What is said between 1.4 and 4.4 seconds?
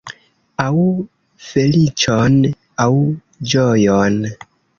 feliĉon, aŭ ĝojon.